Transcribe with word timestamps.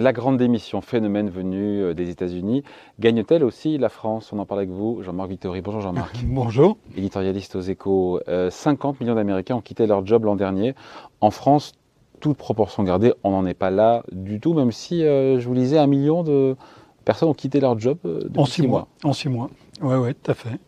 La 0.00 0.14
grande 0.14 0.38
démission, 0.38 0.80
phénomène 0.80 1.28
venu 1.28 1.82
euh, 1.82 1.92
des 1.92 2.08
États-Unis, 2.08 2.62
gagne-t-elle 3.00 3.44
aussi 3.44 3.76
la 3.76 3.90
France? 3.90 4.32
On 4.32 4.38
en 4.38 4.46
parle 4.46 4.60
avec 4.60 4.70
vous, 4.70 5.02
Jean-Marc 5.02 5.28
Vittori. 5.28 5.60
Bonjour 5.60 5.82
Jean-Marc. 5.82 6.16
Bonjour. 6.24 6.78
Éditorialiste 6.96 7.54
aux 7.54 7.60
échos. 7.60 8.18
50 8.26 8.98
millions 9.02 9.14
d'Américains 9.14 9.56
ont 9.56 9.60
quitté 9.60 9.86
leur 9.86 10.06
job 10.06 10.24
l'an 10.24 10.36
dernier. 10.36 10.74
En 11.20 11.30
France, 11.30 11.74
toute 12.18 12.38
proportion 12.38 12.82
gardée, 12.82 13.12
on 13.24 13.32
n'en 13.32 13.44
est 13.44 13.52
pas 13.52 13.70
là 13.70 14.02
du 14.10 14.40
tout, 14.40 14.54
même 14.54 14.72
si, 14.72 15.00
je 15.02 15.44
vous 15.46 15.52
lisais, 15.52 15.76
un 15.76 15.86
million 15.86 16.22
de 16.22 16.56
personnes 17.04 17.28
ont 17.28 17.34
quitté 17.34 17.60
leur 17.60 17.78
job 17.78 17.98
depuis 18.04 18.40
en 18.40 18.46
six, 18.46 18.66
mois. 18.66 18.88
En 19.04 19.12
six 19.12 19.28
mois, 19.28 19.50
oui, 19.82 19.96
oui, 19.96 20.14
tout 20.14 20.30
à 20.30 20.34
fait. 20.34 20.58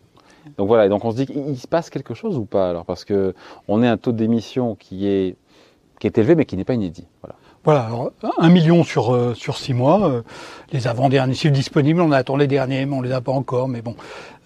Donc 0.59 0.67
voilà, 0.67 0.87
donc 0.89 1.03
on 1.05 1.11
se 1.11 1.15
dit 1.15 1.25
qu'il 1.25 1.57
se 1.57 1.67
passe 1.67 1.89
quelque 1.89 2.13
chose 2.13 2.37
ou 2.37 2.45
pas 2.45 2.69
alors? 2.69 2.85
Parce 2.85 3.03
qu'on 3.03 3.81
est 3.81 3.87
un 3.87 3.97
taux 3.97 4.11
d'émission 4.11 4.75
qui 4.75 5.07
est, 5.07 5.37
qui 5.99 6.05
est 6.05 6.19
élevé 6.19 6.35
mais 6.35 6.45
qui 6.45 6.55
n'est 6.55 6.65
pas 6.65 6.75
inédit. 6.75 7.07
Voilà. 7.23 7.35
Voilà, 7.63 7.85
alors 7.85 8.11
un 8.37 8.49
million 8.49 8.83
sur, 8.83 9.13
euh, 9.13 9.33
sur 9.33 9.57
six 9.57 9.73
mois. 9.73 10.09
Euh, 10.09 10.21
les 10.71 10.87
avant-derniers 10.87 11.33
chiffres 11.33 11.53
disponibles, 11.53 12.01
on 12.01 12.11
attend 12.11 12.35
les 12.35 12.47
derniers, 12.47 12.85
mais 12.85 12.95
on 12.95 13.01
les 13.01 13.11
a 13.11 13.21
pas 13.21 13.31
encore, 13.31 13.69
mais 13.69 13.81
bon. 13.81 13.95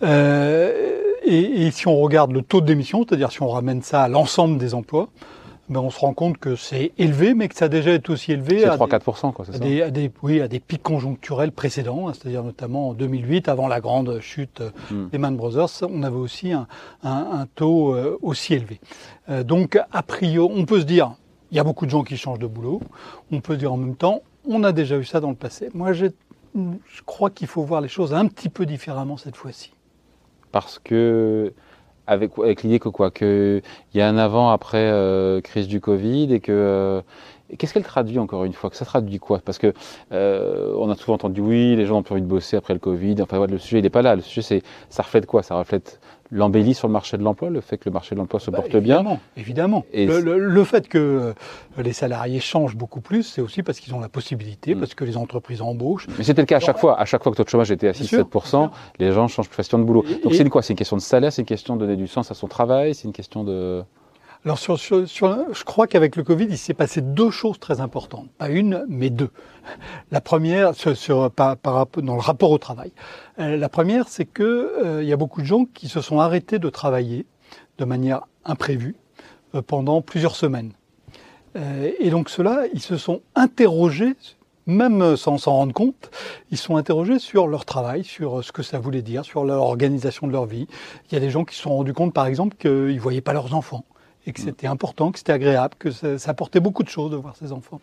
Euh, 0.03 1.02
et, 1.25 1.66
et, 1.66 1.72
si 1.72 1.88
on 1.88 1.98
regarde 1.98 2.31
le 2.31 2.41
taux 2.41 2.61
d'émission, 2.61 3.05
c'est-à-dire 3.08 3.31
si 3.31 3.41
on 3.41 3.49
ramène 3.49 3.81
ça 3.81 4.03
à 4.03 4.08
l'ensemble 4.08 4.58
des 4.59 4.73
emplois, 4.73 5.09
ben 5.70 5.81
on 5.81 5.89
se 5.89 5.99
rend 5.99 6.13
compte 6.13 6.38
que 6.38 6.55
c'est 6.55 6.94
élevé, 6.98 7.34
mais 7.34 7.49
que 7.49 7.55
ça 7.55 7.66
a 7.66 7.70
déjà 7.70 7.91
été 7.91 8.11
aussi 8.11 8.31
élevé 8.31 8.63
à 8.66 8.77
3-4%, 8.77 9.34
quoi, 9.34 9.45
c'est 9.45 9.53
ça 9.53 9.59
des, 9.59 9.81
à 9.81 9.89
des, 9.89 10.09
Oui, 10.23 10.39
à 10.39 10.47
des 10.47 10.59
pics 10.59 10.81
conjoncturels 10.81 11.52
précédents, 11.52 12.08
hein, 12.08 12.13
c'est-à-dire 12.13 12.44
notamment 12.44 12.89
en 12.89 12.94
2008, 12.94 13.49
avant 13.49 13.67
la 13.67 13.81
grande 13.81 14.20
chute 14.22 14.61
hmm. 14.91 15.09
des 15.09 15.17
Man 15.17 15.36
Brothers, 15.36 15.70
on 15.89 16.03
avait 16.03 16.16
aussi 16.16 16.53
un, 16.53 16.67
un, 17.03 17.27
un 17.41 17.45
taux 17.55 17.94
euh, 17.94 18.17
aussi 18.22 18.53
élevé. 18.53 18.80
Euh, 19.30 19.44
donc, 19.44 19.77
a 19.91 20.03
priori, 20.03 20.53
on 20.55 20.66
peut 20.66 20.80
se 20.80 20.86
dire, 20.86 21.16
il 21.52 21.58
y 21.58 21.59
a 21.59 21.64
beaucoup 21.64 21.86
de 21.86 21.92
gens 21.92 22.03
qui 22.03 22.17
changent 22.17 22.40
de 22.40 22.48
boulot. 22.48 22.81
On 23.31 23.42
peut 23.42 23.58
dire 23.58 23.73
en 23.73 23.78
même 23.78 23.95
temps, 23.95 24.22
on 24.48 24.64
a 24.64 24.72
déjà 24.72 24.98
eu 24.98 25.06
ça 25.06 25.20
dans 25.20 25.30
le 25.30 25.36
passé. 25.36 25.70
Moi, 25.73 25.94
je 25.94 26.09
crois 27.06 27.30
qu'il 27.30 27.48
faut 27.48 27.64
voir 27.64 27.81
les 27.81 27.88
choses 27.88 28.14
un 28.14 28.28
petit 28.28 28.50
peu 28.50 28.66
différemment 28.66 29.17
cette 29.17 29.36
fois-ci. 29.36 29.73
Parce 30.52 30.80
que 30.80 31.53
avec, 32.08 32.64
l'idée 32.64 32.80
que 32.80 32.90
quoi, 32.90 33.12
qu'il 33.12 33.62
y 33.94 34.02
a 34.02 34.08
un 34.08 34.18
avant 34.18 34.50
après 34.50 34.78
euh, 34.78 35.42
crise 35.42 35.68
du 35.68 35.81
Covid 35.81 36.34
et 36.34 36.40
que 36.40 36.53
euh, 36.53 37.02
qu'est-ce 37.58 37.73
qu'elle 37.73 37.84
traduit 37.84 38.18
encore 38.18 38.45
une 38.45 38.53
fois? 38.53 38.70
Que 38.70 38.78
ça 38.78 38.86
traduit 38.86 39.20
quoi? 39.20 39.40
Parce 39.44 39.58
que 39.58 39.73
euh, 40.14 40.73
on 40.78 40.90
a 40.90 40.95
souvent 40.95 41.16
entendu 41.16 41.42
oui, 41.42 41.75
les 41.75 41.86
gens 41.86 41.98
ont 41.98 42.03
plus 42.03 42.14
envie 42.14 42.22
de 42.22 42.28
bosser 42.28 42.56
après 42.56 42.73
le 42.73 42.80
Covid. 42.80 43.22
Enfin, 43.22 43.45
le 43.45 43.58
sujet 43.58 43.80
il 43.80 43.84
n'est 43.84 43.90
pas 43.90 44.02
là. 44.02 44.16
Le 44.16 44.22
sujet 44.22 44.42
c'est 44.42 44.64
ça 44.90 45.03
reflète 45.03 45.25
quoi? 45.25 45.44
Ça 45.44 45.56
reflète 45.56 46.00
l'embellit 46.31 46.73
sur 46.73 46.88
le 46.88 46.94
marché 46.94 47.17
de 47.17 47.23
l'emploi, 47.23 47.50
le 47.50 47.61
fait 47.61 47.78
que 47.78 47.89
le 47.89 47.94
marché 47.94 48.16
de 48.16 48.20
l'emploi 48.20 48.39
se 48.39 48.52
bah, 48.52 48.59
porte 48.59 48.75
bien 48.78 49.03
Évidemment. 49.36 49.86
Et 49.94 50.06
le, 50.06 50.64
fait 50.64 50.88
que 50.88 50.97
euh, 50.97 51.34
les 51.81 51.94
salariés 51.94 52.39
changent 52.39 52.75
beaucoup 52.75 53.02
plus, 53.02 53.23
c'est 53.23 53.42
aussi 53.42 53.64
parce 53.64 53.80
qu'ils 53.80 53.94
ont 53.94 54.00
la 54.00 54.09
possibilité, 54.09 54.75
mm. 54.75 54.80
parce 54.80 54.95
que 54.95 55.03
les 55.03 55.17
entreprises 55.17 55.61
embauchent. 55.61 56.08
Mais 56.17 56.23
c'était 56.23 56.42
le 56.42 56.45
cas 56.45 56.58
à 56.58 56.59
chaque 56.59 56.78
fois. 56.78 57.00
À 57.00 57.06
chaque 57.06 57.23
fois 57.23 57.31
que 57.31 57.36
le 57.36 57.38
taux 57.38 57.45
de 57.45 57.50
chômage 57.50 57.72
était 57.72 57.88
à 57.88 57.92
6-7%, 57.92 58.69
les 59.00 59.11
gens 59.11 59.28
changent 59.28 59.47
plus 59.47 59.56
facilement 59.56 59.84
de 59.84 59.88
boulot. 59.88 60.06
Donc 60.23 60.34
c'est 60.34 60.47
quoi? 60.50 60.61
C'est 60.61 60.73
une 60.73 60.78
question 60.78 60.97
de 60.97 61.02
salaire, 61.02 61.31
c'est 61.31 61.42
une 61.42 61.47
question 61.47 61.75
de 61.75 61.81
donner 61.81 61.95
du 61.95 62.08
sens 62.08 62.31
à 62.31 62.34
son 62.34 62.47
travail, 62.47 62.95
c'est 62.95 63.06
une 63.06 63.14
question 63.14 63.44
de... 63.44 63.84
Alors, 64.48 64.59
sur, 64.59 64.78
je 64.78 65.64
crois 65.66 65.88
qu'avec 65.88 66.16
le 66.16 66.23
Covid, 66.23 66.45
il 66.45 66.58
s'est 66.58 66.73
passé 66.73 67.02
deux 67.02 67.31
choses 67.31 67.59
très 67.59 67.81
importantes. 67.81 68.30
Pas 68.38 68.48
une, 68.48 68.86
mais 68.88 69.09
deux. 69.09 69.30
La 70.09 70.22
première, 70.22 70.73
sur, 70.73 71.30
par, 71.31 71.58
dans 71.98 72.16
le 72.16 72.22
rapport 72.22 72.52
au 72.52 72.58
travail. 72.58 72.94
Euh, 73.40 73.58
la 73.58 73.68
première, 73.68 74.08
c'est 74.08 74.23
que 74.23 74.44
euh, 74.86 75.03
il 75.03 75.09
y 75.09 75.12
a 75.12 75.18
beaucoup 75.18 75.42
de 75.42 75.45
gens 75.45 75.66
qui 75.66 75.90
se 75.90 76.00
sont 76.00 76.22
arrêtés 76.22 76.59
de 76.59 76.70
travailler 76.70 77.25
de 77.78 77.84
manière 77.84 78.22
imprévue 78.45 78.95
euh, 79.53 79.62
pendant 79.62 80.02
plusieurs 80.02 80.38
semaines. 80.38 80.72
et 82.00 82.09
donc 82.09 82.30
ceux-là, 82.30 82.68
ils 82.73 82.81
se 82.81 82.95
sont 82.95 83.20
interrogés 83.36 84.16
même 84.66 85.18
sans 85.18 85.38
s'en 85.38 85.53
rendre 85.53 85.74
compte, 85.74 86.09
ils 86.52 86.57
sont 86.57 86.78
interrogés 86.78 87.19
sur 87.19 87.47
leur 87.47 87.66
travail, 87.66 88.06
sur 88.06 88.46
ce 88.46 88.53
que 88.53 88.63
ça 88.63 88.80
voulait 88.80 89.02
dire, 89.02 89.25
sur 89.25 89.44
l'organisation 89.44 90.25
de 90.25 90.31
leur 90.31 90.46
vie. 90.46 90.68
Il 91.09 91.16
y 91.16 91.18
a 91.18 91.19
des 91.19 91.31
gens 91.31 91.44
qui 91.44 91.56
se 91.56 91.63
sont 91.63 91.75
rendus 91.75 91.94
compte, 91.94 92.13
par 92.13 92.28
exemple, 92.28 92.56
qu'ils 92.56 92.96
ne 92.96 93.00
voyaient 93.00 93.19
pas 93.19 93.34
leurs 93.34 93.53
enfants 93.53 93.84
et 94.27 94.33
que 94.33 94.41
c'était 94.41 94.67
important, 94.67 95.11
que 95.11 95.17
c'était 95.17 95.31
agréable, 95.31 95.73
que 95.79 95.89
ça, 95.89 96.17
apportait 96.27 96.59
beaucoup 96.59 96.83
de 96.83 96.89
choses 96.89 97.11
de 97.11 97.15
voir 97.15 97.35
ses 97.38 97.53
enfants. 97.53 97.79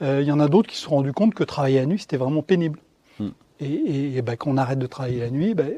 Euh, 0.00 0.20
il 0.22 0.26
y 0.26 0.32
en 0.32 0.40
a 0.40 0.48
d'autres 0.48 0.68
qui 0.68 0.76
se 0.76 0.82
sont 0.82 0.96
rendus 0.96 1.12
compte 1.12 1.34
que 1.34 1.44
travailler 1.44 1.80
la 1.80 1.86
nuit, 1.86 1.98
c'était 1.98 2.16
vraiment 2.16 2.42
pénible. 2.42 2.78
Hmm. 3.20 3.28
Et, 3.60 4.16
et, 4.16 4.22
ben, 4.22 4.36
qu'on 4.36 4.56
arrête 4.56 4.78
de 4.78 4.86
travailler 4.86 5.20
la 5.20 5.30
nuit, 5.30 5.54
ben, 5.54 5.70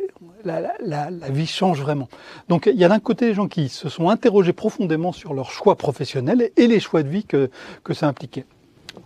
la, 0.45 0.61
la, 0.61 1.11
la, 1.11 1.31
vie 1.31 1.47
change 1.47 1.81
vraiment. 1.81 2.09
Donc 2.49 2.71
il 2.73 2.79
y 2.79 2.85
a 2.85 2.89
d'un 2.89 3.01
côté 3.01 3.27
des 3.27 3.35
gens 3.35 3.49
qui 3.49 3.69
se 3.69 3.89
sont 3.89 4.09
interrogés 4.09 4.53
profondément 4.53 5.13
sur 5.13 5.35
leur 5.35 5.51
choix 5.51 5.77
professionnel 5.77 6.51
et 6.57 6.67
les 6.69 6.81
choix 6.81 7.03
de 7.03 7.09
vie 7.09 7.25
que, 7.25 7.51
que 7.83 7.93
ça 7.93 8.07
impliquait. 8.07 8.47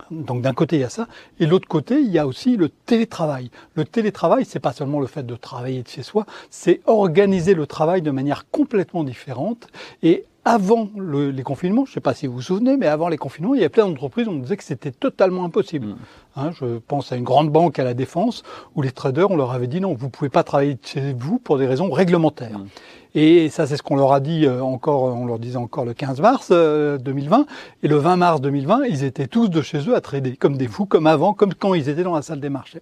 Donc 0.09 0.41
d'un 0.41 0.53
côté 0.53 0.77
il 0.77 0.79
y 0.79 0.85
a 0.85 0.89
ça, 0.89 1.07
et 1.39 1.45
l'autre 1.45 1.67
côté 1.67 1.99
il 1.99 2.09
y 2.09 2.19
a 2.19 2.25
aussi 2.25 2.55
le 2.57 2.69
télétravail. 2.69 3.51
Le 3.75 3.85
télétravail, 3.85 4.45
c'est 4.45 4.59
pas 4.59 4.73
seulement 4.73 4.99
le 4.99 5.07
fait 5.07 5.23
de 5.23 5.35
travailler 5.35 5.83
de 5.83 5.87
chez 5.87 6.03
soi, 6.03 6.25
c'est 6.49 6.81
organiser 6.85 7.53
le 7.53 7.67
travail 7.67 8.01
de 8.01 8.11
manière 8.11 8.49
complètement 8.49 9.03
différente 9.03 9.67
et 10.01 10.25
avant 10.45 10.89
les 10.97 11.43
confinements, 11.43 11.85
je 11.85 11.91
ne 11.91 11.93
sais 11.93 12.01
pas 12.01 12.13
si 12.13 12.27
vous 12.27 12.33
vous 12.33 12.41
souvenez, 12.41 12.75
mais 12.75 12.87
avant 12.87 13.07
les 13.07 13.17
confinements, 13.17 13.55
il 13.55 13.61
y 13.61 13.63
a 13.63 13.69
plein 13.69 13.87
d'entreprises 13.87 14.27
où 14.27 14.31
on 14.31 14.39
disait 14.39 14.57
que 14.57 14.63
c'était 14.63 14.91
totalement 14.91 15.45
impossible. 15.45 15.87
Mm. 15.87 15.95
Hein, 16.35 16.51
je 16.59 16.79
pense 16.79 17.11
à 17.11 17.15
une 17.15 17.23
grande 17.23 17.49
banque 17.49 17.79
à 17.79 17.83
la 17.83 17.93
défense 17.93 18.43
où 18.75 18.81
les 18.81 18.91
traders, 18.91 19.31
on 19.31 19.37
leur 19.37 19.51
avait 19.51 19.67
dit 19.67 19.79
non, 19.79 19.93
vous 19.93 20.09
pouvez 20.09 20.29
pas 20.29 20.43
travailler 20.43 20.77
chez 20.83 21.13
vous 21.13 21.39
pour 21.39 21.57
des 21.57 21.65
raisons 21.65 21.89
réglementaires. 21.91 22.59
Mm. 22.59 22.67
Et 23.15 23.49
ça, 23.49 23.67
c'est 23.67 23.77
ce 23.77 23.83
qu'on 23.83 23.95
leur 23.95 24.11
a 24.11 24.19
dit 24.19 24.45
euh, 24.45 24.61
encore, 24.61 25.03
on 25.03 25.25
leur 25.25 25.39
disait 25.39 25.57
encore 25.57 25.85
le 25.85 25.93
15 25.93 26.19
mars 26.19 26.49
2020. 26.49 27.39
Euh, 27.39 27.43
Et 27.83 27.87
le 27.87 27.95
20 27.97 28.15
mars 28.17 28.41
2020, 28.41 28.85
ils 28.85 29.03
étaient 29.03 29.27
tous 29.27 29.49
de 29.49 29.61
chez 29.61 29.87
eux 29.87 29.95
à 29.95 30.01
trader, 30.01 30.35
comme 30.35 30.57
des 30.57 30.67
fous, 30.67 30.87
comme 30.87 31.07
avant, 31.07 31.33
comme 31.33 31.53
quand 31.53 31.73
ils 31.73 31.89
étaient 31.89 32.03
dans 32.03 32.15
la 32.15 32.23
salle 32.23 32.39
des 32.39 32.49
marchés. 32.49 32.81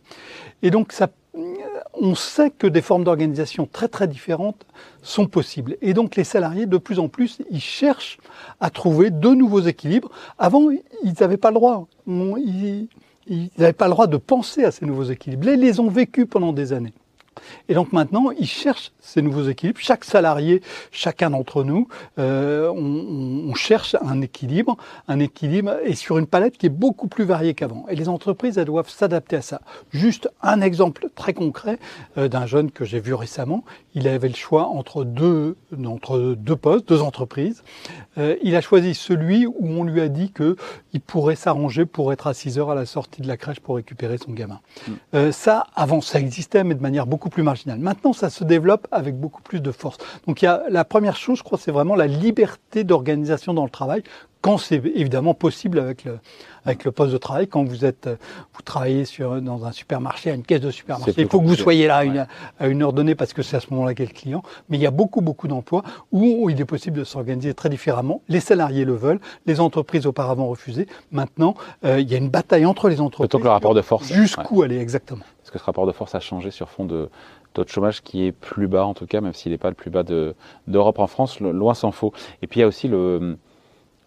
Et 0.63 0.72
donc, 0.72 0.93
ça 0.93 1.09
on 1.34 2.16
sait 2.16 2.50
que 2.52 2.68
des 2.68 2.81
formes 2.81 3.03
d'organisation 3.03 3.66
très 3.72 3.88
très 3.88 4.08
différentes 4.08 4.66
sont 5.02 5.28
possibles. 5.28 5.78
Et 5.81 5.94
donc 5.94 6.16
les 6.16 6.24
salariés, 6.24 6.66
de 6.66 6.78
plus 6.78 7.00
en 7.00 7.08
plus, 7.08 7.42
ils 7.50 7.62
cherchent 7.62 8.18
à 8.59 8.69
trouver 8.69 9.12
de 9.12 9.30
nouveaux 9.30 9.62
équilibres. 9.62 10.12
Avant, 10.38 10.70
ils 10.70 11.14
n'avaient 11.20 11.38
pas 11.38 11.50
le 11.50 11.56
droit. 11.56 11.88
Ils 12.08 12.88
n'avaient 13.58 13.74
pas 13.74 13.86
le 13.86 13.91
droit 13.91 14.08
de 14.08 14.18
penser 14.18 14.64
à 14.66 14.72
ces 14.72 14.86
nouveaux 14.86 15.03
équilibres. 15.03 15.46
Là, 15.46 15.53
ils 15.53 15.59
les 15.62 15.80
ont 15.80 15.90
vécus 15.90 16.25
pendant 16.30 16.52
des 16.53 16.74
années. 16.74 16.94
Et 17.69 17.74
donc 17.74 17.94
maintenant, 17.94 18.31
ils 18.31 18.47
cherchent 18.47 18.92
ces 19.00 19.22
nouveaux 19.22 19.47
équilibres. 19.47 19.80
Chaque 19.80 20.03
salarié, 20.03 20.62
chacun 20.92 21.30
d'entre 21.30 21.64
nous, 21.64 21.88
euh, 22.19 22.69
on, 22.69 23.50
on, 23.50 23.53
cherche 23.56 23.96
un 24.02 24.22
équilibre, 24.22 24.78
un 25.08 25.19
équilibre 25.19 25.78
et 25.84 25.96
sur 25.96 26.18
une 26.18 26.28
palette 26.28 26.58
qui 26.58 26.66
est 26.66 26.70
beaucoup 26.70 27.08
plus 27.08 27.24
variée 27.24 27.53
qu'avant. 27.53 27.86
Et 27.90 27.96
les 27.96 28.09
entreprises, 28.09 28.58
elles 28.58 28.66
doivent 28.66 28.90
s'adapter 28.90 29.38
à 29.38 29.41
ça. 29.41 29.62
Juste 29.91 30.30
un 30.41 30.62
exemple 30.62 31.08
très 31.16 31.34
concret 31.34 31.80
euh, 32.18 32.28
d'un 32.28 32.46
jeune 32.46 32.72
que 32.72 32.86
j'ai 32.86 33.00
vu 33.00 33.14
récemment. 33.14 33.64
Il 33.94 34.08
avait 34.08 34.30
le 34.30 34.36
choix 34.36 34.68
entre 34.68 35.03
deux, 35.03 35.56
entre 35.86 36.36
deux 36.38 36.56
postes, 36.56 36.88
deux 36.88 37.02
entreprises. 37.02 37.64
Euh, 38.18 38.36
il 38.44 38.56
a 38.56 38.62
choisi 38.62 38.94
celui 38.94 39.46
où 39.46 39.56
on 39.62 39.84
lui 39.84 40.02
a 40.02 40.09
dit 40.09 40.31
que 40.31 40.56
il 40.94 41.02
pourrait 41.02 41.36
s'arranger 41.36 41.86
pour 41.86 42.12
être 42.12 42.28
à 42.28 42.34
6 42.34 42.59
heures 42.59 42.72
à 42.72 42.75
la 42.75 42.86
sortie 42.86 43.22
de 43.22 43.28
la 43.28 43.38
crèche 43.38 43.59
pour 43.59 43.75
récupérer 43.75 44.18
son 44.18 44.31
gamin. 44.31 44.59
Mm. 44.88 44.91
Euh, 45.16 45.31
ça, 45.31 45.68
avant, 45.75 46.02
ça 46.02 46.20
existait, 46.20 46.64
mais 46.64 46.75
de 46.75 46.81
manière 46.81 47.08
beaucoup 47.08 47.21
plus 47.30 47.44
marginale. 47.44 47.80
Maintenant, 47.80 48.14
ça 48.14 48.30
se 48.30 48.44
développe 48.44 48.88
avec 48.92 49.20
beaucoup 49.20 49.42
plus 49.42 49.62
de 49.62 49.72
force. 49.72 49.98
Donc, 50.28 50.42
il 50.42 50.46
y 50.46 50.48
a 50.48 50.64
la 50.70 50.84
première 50.84 51.16
chose, 51.16 51.38
je 51.40 51.44
crois, 51.44 51.58
c'est 51.58 51.72
vraiment 51.72 51.96
la 51.96 52.08
liberté 52.08 52.84
d'organisation 52.84 53.54
dans 53.54 53.64
le 53.64 53.70
travail 53.70 54.04
quand 54.42 54.58
c'est 54.58 54.82
évidemment 54.96 55.34
possible 55.34 55.80
avec 55.80 56.04
le, 56.04 56.20
avec 56.66 56.83
le 56.83 56.91
poste 56.91 57.11
de 57.11 57.17
travail, 57.17 57.47
quand 57.47 57.63
vous 57.63 57.85
êtes, 57.85 58.09
vous 58.53 58.61
travaillez 58.61 59.05
sur, 59.05 59.41
dans 59.41 59.66
un 59.66 59.72
supermarché, 59.72 60.31
à 60.31 60.33
une 60.33 60.44
caisse 60.44 60.61
de 60.61 60.72
supermarché, 60.72 61.13
il 61.17 61.27
faut 61.27 61.41
que 61.41 61.47
vous 61.47 61.55
soyez 61.55 61.88
là 61.88 61.97
à 61.97 62.03
une, 62.03 62.27
à 62.59 62.67
une 62.67 62.83
heure 62.83 62.94
donnée 62.94 63.16
parce 63.16 63.33
que 63.33 63.41
c'est 63.41 63.57
à 63.57 63.59
ce 63.59 63.67
moment-là 63.72 63.94
qu'est 63.94 64.05
le 64.05 64.13
client. 64.13 64.44
Mais 64.69 64.77
il 64.77 64.81
y 64.81 64.88
a 64.88 64.91
beaucoup, 64.91 65.22
beaucoup 65.22 65.47
d'emplois 65.47 65.83
où 66.11 66.49
il 66.49 66.59
est 66.59 66.66
possible 66.66 66.99
de 66.99 67.03
s'organiser 67.03 67.53
très 67.53 67.69
différemment. 67.69 68.22
Les 68.28 68.40
salariés 68.40 68.85
le 68.85 68.93
veulent, 68.93 69.19
les 69.46 69.59
entreprises 69.59 70.05
auparavant 70.05 70.47
refusaient. 70.47 70.87
Maintenant, 71.11 71.55
euh, 71.85 71.99
il 71.99 72.09
y 72.09 72.16
a 72.16 72.17
une 72.17 72.29
bataille 72.29 72.66
entre 72.66 72.90
les 72.90 73.02
entreprises. 73.02 73.29
Plutôt 73.29 73.40
que 73.40 73.43
le 73.43 73.49
rapport 73.49 73.73
de 73.73 73.81
force. 73.81 74.07
Jusqu'où 74.11 74.61
aller 74.61 74.79
exactement. 74.79 75.25
Est-ce 75.43 75.52
que 75.52 75.59
ce 75.59 75.64
rapport 75.64 75.87
de 75.87 75.91
force 75.91 76.16
a 76.16 76.19
changé 76.19 76.52
sur 76.52 76.69
fond 76.69 76.85
de 76.85 77.09
taux 77.53 77.64
de 77.64 77.69
chômage 77.69 78.02
qui 78.02 78.25
est 78.25 78.31
plus 78.31 78.67
bas 78.67 78.85
en 78.85 78.93
tout 78.93 79.05
cas, 79.05 79.19
même 79.22 79.34
s'il 79.34 79.52
n'est 79.52 79.57
pas 79.57 79.69
le 79.69 79.75
plus 79.75 79.90
bas 79.90 80.03
d'Europe 80.03 80.99
en 80.99 81.07
France, 81.07 81.40
loin 81.40 81.73
s'en 81.73 81.91
faut. 81.91 82.14
Et 82.41 82.47
puis 82.47 82.59
il 82.59 82.61
y 82.61 82.64
a 82.64 82.67
aussi 82.67 82.87
le 82.87 83.37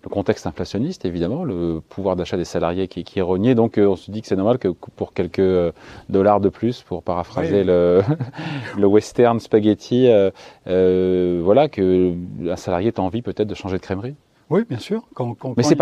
le 0.04 0.10
contexte 0.10 0.46
inflationniste, 0.46 1.04
évidemment, 1.04 1.44
le 1.44 1.80
pouvoir 1.88 2.14
d'achat 2.14 2.36
des 2.36 2.44
salariés 2.44 2.88
qui, 2.88 3.18
est 3.18 3.22
rogné. 3.22 3.54
Donc, 3.54 3.78
euh, 3.78 3.86
on 3.86 3.96
se 3.96 4.10
dit 4.10 4.20
que 4.20 4.28
c'est 4.28 4.36
normal 4.36 4.58
que 4.58 4.68
pour 4.68 5.14
quelques 5.14 5.38
euh, 5.38 5.72
dollars 6.08 6.40
de 6.40 6.50
plus, 6.50 6.82
pour 6.82 7.02
paraphraser 7.02 7.64
le, 7.64 8.02
le, 8.78 8.86
western 8.86 9.40
spaghetti, 9.40 10.08
euh, 10.08 11.40
voilà, 11.42 11.68
que 11.68 12.14
un 12.48 12.56
salarié 12.56 12.88
ait 12.88 13.00
envie 13.00 13.22
peut-être 13.22 13.48
de 13.48 13.54
changer 13.54 13.78
de 13.78 13.82
crèmerie. 13.82 14.14
Oui, 14.50 14.64
bien 14.68 14.78
sûr. 14.78 15.02
Quand, 15.14 15.34
quand, 15.34 15.54
Mais 15.56 15.62
c'est 15.62 15.74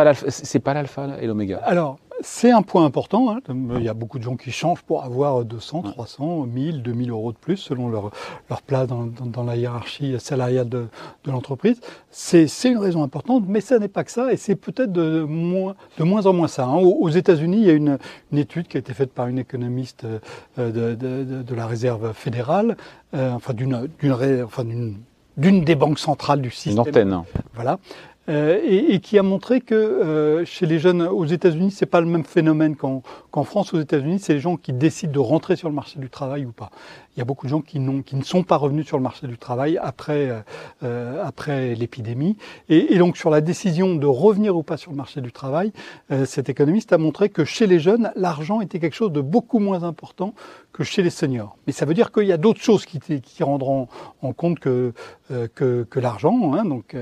pas 0.60 0.74
l'alpha 0.74 1.08
et 1.20 1.26
l'oméga. 1.26 1.58
Alors, 1.64 1.98
c'est 2.22 2.50
un 2.50 2.62
point 2.62 2.84
important. 2.84 3.30
Hein. 3.30 3.40
Il 3.48 3.82
y 3.82 3.88
a 3.88 3.94
beaucoup 3.94 4.18
de 4.18 4.24
gens 4.24 4.36
qui 4.36 4.50
changent 4.50 4.82
pour 4.82 5.04
avoir 5.04 5.44
200, 5.44 5.82
300, 5.82 6.46
1000, 6.46 6.82
2000 6.82 7.10
euros 7.10 7.32
de 7.32 7.36
plus 7.36 7.56
selon 7.56 7.88
leur, 7.88 8.10
leur 8.48 8.62
place 8.62 8.86
dans, 8.86 9.06
dans, 9.06 9.44
la 9.44 9.56
hiérarchie 9.56 10.18
salariale 10.18 10.68
de, 10.68 10.86
de 11.24 11.30
l'entreprise. 11.30 11.80
C'est 12.10 12.46
une 12.64 12.78
raison 12.78 13.02
importante, 13.02 13.44
mais 13.46 13.60
ça 13.60 13.78
n'est 13.78 13.88
pas 13.88 14.04
que 14.04 14.10
ça, 14.10 14.32
et 14.32 14.36
c'est 14.36 14.56
peut-être 14.56 14.92
de 14.92 15.22
moins, 15.22 15.74
de 15.98 16.04
moins 16.04 16.26
en 16.26 16.32
moins 16.32 16.48
ça. 16.48 16.64
Hein. 16.64 16.76
Aux, 16.76 17.08
États-Unis, 17.08 17.58
il 17.58 17.66
y 17.66 17.70
a 17.70 17.74
une, 17.74 17.98
une, 18.32 18.38
étude 18.38 18.68
qui 18.68 18.76
a 18.76 18.80
été 18.80 18.94
faite 18.94 19.12
par 19.12 19.26
une 19.26 19.38
économiste 19.38 20.04
euh, 20.04 20.18
de, 20.56 20.94
de, 20.94 21.42
de 21.42 21.54
la 21.54 21.66
Réserve 21.66 22.12
fédérale, 22.14 22.76
euh, 23.14 23.32
enfin 23.32 23.52
d'une 23.52 23.88
enfin 24.44 24.64
d'une 25.36 25.64
des 25.64 25.74
banques 25.74 25.98
centrales 25.98 26.40
du 26.40 26.50
système. 26.50 26.74
Une 26.74 26.80
antenne. 26.80 27.22
Voilà. 27.54 27.78
Euh, 28.28 28.60
et, 28.62 28.94
et, 28.94 29.00
qui 29.00 29.18
a 29.18 29.22
montré 29.24 29.60
que 29.60 29.74
euh, 29.74 30.44
chez 30.44 30.64
les 30.64 30.78
jeunes 30.78 31.02
aux 31.02 31.24
États-Unis, 31.24 31.72
c'est 31.72 31.86
pas 31.86 32.00
le 32.00 32.06
même 32.06 32.24
phénomène 32.24 32.76
qu'en 32.76 33.44
France. 33.44 33.74
Aux 33.74 33.80
États-Unis, 33.80 34.20
c'est 34.20 34.34
les 34.34 34.40
gens 34.40 34.56
qui 34.56 34.72
décident 34.72 35.12
de 35.12 35.18
rentrer 35.18 35.56
sur 35.56 35.68
le 35.68 35.74
marché 35.74 35.98
du 35.98 36.08
travail 36.08 36.44
ou 36.44 36.52
pas. 36.52 36.70
Il 37.14 37.18
y 37.18 37.22
a 37.22 37.24
beaucoup 37.26 37.46
de 37.46 37.50
gens 37.50 37.60
qui, 37.60 37.78
qui 38.06 38.16
ne 38.16 38.22
sont 38.22 38.42
pas 38.42 38.56
revenus 38.56 38.86
sur 38.86 38.96
le 38.96 39.02
marché 39.02 39.26
du 39.26 39.36
travail 39.36 39.78
après, 39.82 40.30
euh, 40.30 40.40
euh 40.82 41.22
après 41.22 41.74
l'épidémie. 41.74 42.36
Et, 42.68 42.94
et, 42.94 42.98
donc 42.98 43.16
sur 43.16 43.28
la 43.28 43.40
décision 43.40 43.96
de 43.96 44.06
revenir 44.06 44.56
ou 44.56 44.62
pas 44.62 44.76
sur 44.76 44.92
le 44.92 44.96
marché 44.96 45.20
du 45.20 45.30
travail, 45.30 45.72
euh, 46.10 46.24
cet 46.24 46.48
économiste 46.48 46.92
a 46.92 46.98
montré 46.98 47.28
que 47.28 47.44
chez 47.44 47.66
les 47.66 47.80
jeunes, 47.80 48.12
l'argent 48.16 48.60
était 48.60 48.78
quelque 48.78 48.94
chose 48.94 49.12
de 49.12 49.20
beaucoup 49.20 49.58
moins 49.58 49.82
important 49.82 50.32
que 50.72 50.84
chez 50.84 51.02
les 51.02 51.10
seniors. 51.10 51.56
Mais 51.66 51.72
ça 51.72 51.84
veut 51.84 51.94
dire 51.94 52.12
qu'il 52.12 52.26
y 52.26 52.32
a 52.32 52.36
d'autres 52.38 52.60
choses 52.60 52.86
qui, 52.86 52.98
qui 52.98 53.42
rendront 53.42 53.88
en 54.22 54.32
compte 54.32 54.58
que, 54.58 54.92
euh, 55.30 55.48
que, 55.54 56.00
l'argent. 56.00 56.54
Hein. 56.54 56.64
Donc 56.64 56.96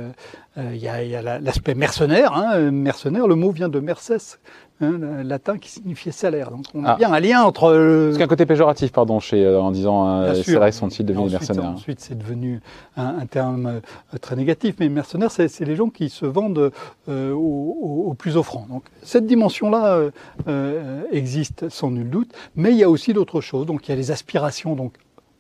il 0.57 0.77
y 0.77 0.89
a, 0.89 1.39
l'aspect 1.39 1.75
mercenaire. 1.75 2.35
Hein. 2.35 2.71
Mercenaire, 2.71 3.29
le 3.29 3.37
mot 3.37 3.51
vient 3.51 3.69
de 3.69 3.81
merces, 3.81 4.41
hein, 4.81 5.23
latin 5.25 5.59
qui 5.59 5.71
signifiait 5.71 6.13
salaire. 6.13 6.51
Donc 6.51 6.65
on 6.75 6.85
a 6.85 6.93
ah. 6.93 6.97
bien 6.97 7.13
un 7.13 7.21
lien 7.21 7.43
entre. 7.43 7.71
Euh... 7.71 8.13
C'est 8.15 8.23
un 8.23 8.27
côté 8.27 8.47
péjoratif, 8.47 8.93
pardon, 8.93 9.21
chez, 9.21 9.45
euh, 9.45 9.61
en 9.61 9.71
disant 9.71 10.09
euh, 10.09 10.33
les 10.33 10.43
salariés 10.43 10.73
sont-ils 10.73 11.05
devenus 11.05 11.33
mercenaires? 11.33 11.71
Ensuite, 11.71 12.01
c'est 12.01 12.17
devenu 12.17 12.61
un, 12.97 13.19
un 13.21 13.27
terme 13.27 13.67
euh, 13.67 14.19
très 14.21 14.37
négatif, 14.37 14.77
mais 14.81 14.89
mercenaires, 14.89 15.31
c'est 15.31 15.61
les 15.61 15.77
gens 15.77 15.89
qui 15.89 16.09
se 16.09 16.27
vendent 16.27 16.71
euh, 17.09 17.33
au, 17.33 18.07
au, 18.07 18.15
plus 18.15 18.37
offrant. 18.37 18.67
Donc 18.69 18.85
cette 19.03 19.27
dimension-là 19.27 20.11
euh, 20.49 21.03
existe 21.11 21.69
sans 21.69 21.91
nul 21.91 22.11
doute, 22.11 22.33
mais 22.57 22.71
il 22.73 22.79
y 22.79 22.85
a 22.85 22.91
aussi 22.91 23.13
d'autres 23.13 23.41
choses. 23.41 23.67
Donc 23.67 23.89
il 23.89 23.91
y 23.91 23.95
a 23.95 23.97
les 23.97 24.11
aspirations 24.11 24.77
donc 24.77 24.95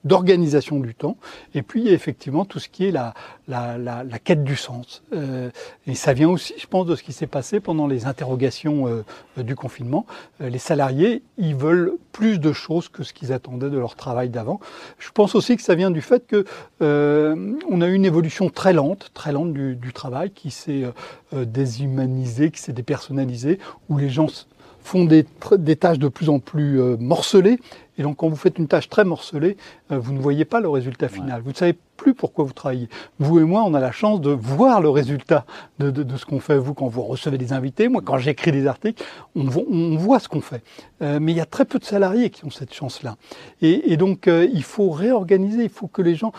d'organisation 0.05 0.81
du 0.81 0.95
temps, 0.95 1.17
et 1.55 1.63
puis 1.63 1.89
effectivement 1.89 2.45
tout 2.47 2.59
ce 2.59 2.69
qui 2.69 2.87
est 2.87 2.91
la, 2.91 3.13
la, 3.49 3.77
la, 3.77 4.03
la 4.03 4.19
quête 4.19 4.45
du 4.45 4.57
sens. 4.57 5.03
Euh, 5.13 5.51
et 5.87 5.95
ça 5.95 6.15
vient 6.15 6.31
aussi, 6.31 6.55
je 6.59 6.67
pense, 6.67 6.87
de 6.87 6.97
ce 6.97 7.03
qui 7.03 7.13
s'est 7.13 7.27
passé 7.27 7.61
pendant 7.61 7.87
les 7.87 8.07
interrogations 8.07 8.89
euh, 8.89 9.05
du 9.43 9.55
confinement. 9.55 10.07
Euh, 10.41 10.49
les 10.49 10.59
salariés, 10.59 11.23
ils 11.37 11.55
veulent 11.55 11.93
plus 12.13 12.39
de 12.39 12.53
choses 12.53 12.89
que 12.89 13.03
ce 13.03 13.13
qu'ils 13.13 13.33
attendaient 13.33 13.69
de 13.71 13.79
leur 13.79 13.95
travail 13.95 14.31
d'avant. 14.31 14.59
Je 14.99 15.11
pense 15.11 15.35
aussi 15.35 15.57
que 15.57 15.63
ça 15.63 15.75
vient 15.75 15.91
du 15.91 16.01
fait 16.01 16.27
que 16.27 16.45
euh, 16.81 17.55
on 17.69 17.83
a 17.83 17.87
eu 17.87 17.95
une 17.95 18.07
évolution 18.07 18.49
très 18.49 18.73
lente, 18.73 19.11
très 19.13 19.33
lente 19.33 19.53
du, 19.53 19.77
du 19.77 19.93
travail, 19.93 20.31
qui 20.31 20.51
s'est 20.51 20.85
euh, 21.35 21.45
déshumanisé, 21.45 22.51
qui 22.51 22.61
s'est 22.61 22.73
dépersonnalisé, 22.73 23.59
où 23.89 23.99
les 23.99 24.09
gens 24.09 24.29
font 24.83 25.05
des, 25.05 25.25
des 25.59 25.77
tâches 25.77 25.99
de 25.99 26.09
plus 26.09 26.29
en 26.29 26.39
plus 26.39 26.81
morcelées 26.99 27.59
et 28.01 28.03
donc, 28.03 28.17
quand 28.17 28.31
vous 28.31 28.37
faites 28.37 28.59
une 28.59 28.67
tâche 28.67 28.89
très 28.89 29.05
morcelée, 29.05 29.59
euh, 29.93 29.99
vous 29.99 30.15
ne 30.15 30.21
voyez 30.21 30.47
pas 30.47 30.61
le 30.61 30.71
résultat 30.71 31.09
final. 31.09 31.43
Vous 31.43 31.51
ne 31.51 31.55
savez 31.55 31.77
plus 31.99 32.15
pourquoi 32.15 32.47
vous 32.47 32.55
travaillez. 32.55 32.89
Vous 33.19 33.41
et 33.41 33.45
moi, 33.45 33.63
on 33.67 33.75
a 33.75 33.81
la 33.81 33.93
chance 33.93 34.23
de 34.23 34.31
voir 34.31 34.81
le 34.81 34.89
résultat 34.89 35.45
de, 35.79 35.91
de, 35.91 36.03
de 36.03 36.17
ce 36.17 36.25
qu'on 36.25 36.41
fait. 36.41 36.57
Vous, 36.57 36.73
quand 36.73 36.87
vous 36.87 37.03
recevez 37.03 37.37
des 37.37 37.53
invités, 37.53 37.89
moi, 37.89 38.01
quand 38.03 38.17
j'écris 38.17 38.53
des 38.53 38.67
articles, 38.67 39.05
on, 39.37 39.47
on, 39.71 39.97
voit 39.97 40.19
ce 40.19 40.29
qu'on 40.29 40.41
fait. 40.41 40.63
Euh, 41.03 41.19
mais 41.21 41.33
il 41.33 41.37
y 41.37 41.43
a 41.43 41.45
très 41.45 41.67
peu 41.67 41.79
de 41.79 41.85
salariés 41.85 42.31
qui 42.31 42.47
ont 42.47 42.51
cette 42.51 42.73
chance-là. 42.73 43.17
Et, 43.61 43.93
et, 43.93 43.99
donc, 43.99 44.29
euh, 44.29 44.49
il 44.51 44.63
faut 44.63 44.89
réorganiser. 44.89 45.65
Il 45.65 45.69
faut 45.69 45.87
que 45.87 46.01
les 46.01 46.15
gens 46.15 46.33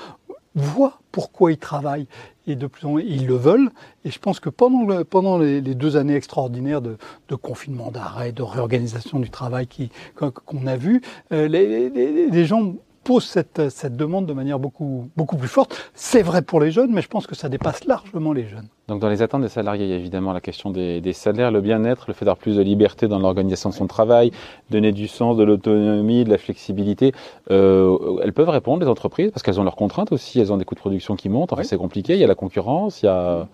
voient 0.56 1.00
pourquoi 1.12 1.52
ils 1.52 1.58
travaillent 1.58 2.08
et 2.48 2.56
de 2.56 2.68
plus 2.68 2.86
en 2.86 2.96
plus 2.96 3.06
ils 3.06 3.28
le 3.28 3.36
veulent. 3.36 3.72
Et 4.06 4.12
je 4.12 4.20
pense 4.20 4.40
que 4.40 4.50
pendant, 4.50 4.86
le, 4.86 5.04
pendant 5.04 5.38
les, 5.38 5.62
deux 5.62 5.96
années 5.98 6.16
extraordinaires 6.16 6.82
de, 6.82 6.98
confinement, 7.36 7.92
d'arrêt, 7.92 8.32
de 8.32 8.44
réorganisation 8.44 9.20
du 9.20 9.30
travail 9.30 9.68
qu'on 10.16 10.68
a 10.68 10.76
vu, 10.76 11.02
euh, 11.32 11.48
les 11.48 12.46
gens 12.46 12.76
pose 13.12 13.26
cette, 13.26 13.70
cette, 13.70 13.98
demande 13.98 14.26
de 14.26 14.32
manière 14.32 14.58
beaucoup, 14.58 15.10
beaucoup 15.18 15.36
plus 15.36 15.50
forte. 15.50 15.92
C'est 15.94 16.22
vrai 16.22 16.42
pour 16.42 16.62
les 16.62 16.72
jeunes, 16.72 16.94
mais 16.94 17.02
je 17.02 17.10
pense 17.10 17.28
que 17.28 17.36
ça 17.36 17.50
dépasse 17.50 17.84
largement 17.84 18.32
les 18.32 18.48
jeunes. 18.48 18.70
Donc 18.88 19.02
dans 19.02 19.10
les 19.10 19.22
attentes 19.22 19.42
des 19.42 19.50
salariés, 19.50 19.84
il 19.84 19.92
y 19.92 19.94
a 19.94 19.98
évidemment 19.98 20.32
la 20.32 20.40
question 20.40 20.70
des, 20.70 21.02
des 21.02 21.12
salaires, 21.12 21.52
le 21.52 21.60
bien-être, 21.60 22.06
le 22.08 22.14
fait 22.14 22.24
d'avoir 22.24 22.38
plus 22.38 22.56
de 22.56 22.62
liberté 22.62 23.10
dans 23.10 23.20
l'organisation 23.20 23.70
de 23.70 23.74
son 23.74 23.86
travail, 23.86 24.32
donner 24.70 24.94
du 24.94 25.10
sens, 25.10 25.36
de 25.36 25.44
l'autonomie, 25.44 26.24
de 26.24 26.30
la 26.30 26.38
flexibilité. 26.38 27.12
Euh, 27.50 27.98
elles 28.24 28.32
peuvent 28.32 28.48
répondre, 28.48 28.82
les 28.82 28.88
entreprises, 28.88 29.32
parce 29.32 29.44
qu'elles 29.44 29.60
ont 29.60 29.66
leurs 29.66 29.76
contraintes 29.76 30.14
aussi, 30.14 30.40
elles 30.40 30.54
ont 30.54 30.58
des 30.58 30.64
coûts 30.64 30.76
de 30.76 30.80
production 30.80 31.18
qui 31.18 31.28
montent, 31.28 31.52
enfin, 31.52 31.64
oui. 31.64 31.68
c'est 31.68 31.78
compliqué, 31.78 32.14
il 32.14 32.20
y 32.20 32.24
a 32.24 32.28
la 32.28 32.36
concurrence, 32.36 33.04
il 33.04 33.08
y 33.08 33.10
a... 33.10 33.46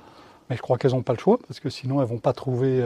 Mais 0.50 0.56
je 0.56 0.62
crois 0.62 0.78
qu'elles 0.78 0.92
n'ont 0.92 1.02
pas 1.02 1.14
le 1.14 1.20
choix, 1.20 1.40
parce 1.48 1.60
que 1.60 1.70
sinon 1.70 2.02
elles 2.02 2.08
vont 2.08 2.20
pas 2.20 2.34
trouver 2.34 2.86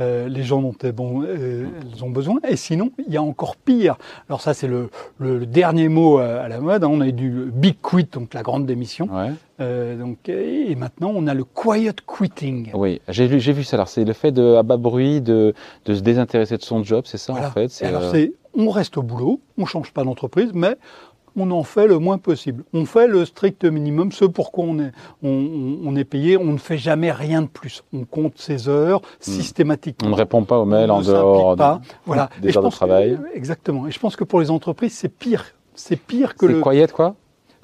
euh, 0.00 0.28
les 0.28 0.42
gens 0.42 0.60
dont 0.60 0.74
elles, 0.82 0.92
bon, 0.92 1.22
euh, 1.22 1.66
elles, 1.80 2.04
ont 2.04 2.10
besoin. 2.10 2.36
Et 2.48 2.56
sinon, 2.56 2.90
il 3.06 3.12
y 3.12 3.16
a 3.16 3.22
encore 3.22 3.56
pire. 3.56 3.96
Alors 4.28 4.40
ça, 4.40 4.54
c'est 4.54 4.68
le, 4.68 4.90
le, 5.18 5.38
le, 5.38 5.46
dernier 5.46 5.88
mot 5.88 6.18
à 6.18 6.48
la 6.48 6.60
mode. 6.60 6.84
Hein. 6.84 6.88
On 6.90 7.00
a 7.00 7.08
eu 7.08 7.12
du 7.12 7.30
big 7.52 7.76
quit, 7.82 8.08
donc 8.12 8.34
la 8.34 8.42
grande 8.42 8.66
démission. 8.66 9.08
Ouais. 9.12 9.32
Euh, 9.60 9.96
donc, 9.96 10.28
et 10.28 10.74
maintenant, 10.74 11.12
on 11.14 11.26
a 11.26 11.34
le 11.34 11.44
quiet 11.44 11.94
quitting. 12.06 12.70
Oui, 12.74 13.00
j'ai 13.08 13.26
vu, 13.26 13.40
j'ai 13.40 13.52
vu 13.52 13.64
ça. 13.64 13.76
Alors, 13.76 13.88
c'est 13.88 14.04
le 14.04 14.12
fait 14.12 14.32
de, 14.32 14.56
à 14.56 14.62
bas 14.62 14.76
bruit 14.76 15.20
de, 15.20 15.54
de 15.86 15.94
se 15.94 16.00
désintéresser 16.00 16.56
de 16.56 16.62
son 16.62 16.82
job, 16.82 17.04
c'est 17.06 17.18
ça 17.18 17.32
voilà. 17.32 17.48
en 17.48 17.50
fait. 17.52 17.82
Alors, 17.82 18.10
c'est, 18.10 18.32
on 18.54 18.70
reste 18.70 18.96
au 18.96 19.02
boulot, 19.02 19.40
on 19.58 19.66
change 19.66 19.92
pas 19.92 20.04
d'entreprise, 20.04 20.50
mais 20.54 20.76
on 21.36 21.50
en 21.50 21.62
fait 21.62 21.86
le 21.86 21.98
moins 21.98 22.18
possible. 22.18 22.64
On 22.72 22.84
fait 22.84 23.06
le 23.06 23.24
strict 23.24 23.64
minimum, 23.64 24.12
ce 24.12 24.24
pourquoi 24.24 24.64
on 24.64 24.78
est, 24.78 24.92
on, 25.22 25.78
on 25.84 25.96
est 25.96 26.04
payé. 26.04 26.36
On 26.36 26.44
ne 26.44 26.58
fait 26.58 26.78
jamais 26.78 27.12
rien 27.12 27.42
de 27.42 27.46
plus. 27.46 27.82
On 27.92 28.04
compte 28.04 28.38
ses 28.38 28.68
heures 28.68 29.02
systématiquement. 29.20 30.08
On 30.08 30.10
ne 30.10 30.16
répond 30.16 30.44
pas 30.44 30.58
aux 30.58 30.64
mails 30.64 30.90
en 30.90 31.02
dehors 31.02 31.56
pas. 31.56 31.80
De, 31.82 31.88
voilà. 32.06 32.30
des 32.40 32.56
heures 32.56 32.64
de 32.64 32.70
travail. 32.70 33.16
Que, 33.16 33.36
exactement. 33.36 33.86
Et 33.86 33.90
je 33.90 33.98
pense 33.98 34.16
que 34.16 34.24
pour 34.24 34.40
les 34.40 34.50
entreprises, 34.50 34.94
c'est 34.94 35.08
pire. 35.08 35.44
C'est 35.74 35.96
pire 35.96 36.34
que 36.36 36.46
le. 36.46 36.60
quiet 36.62 36.90
quoi? 36.92 37.14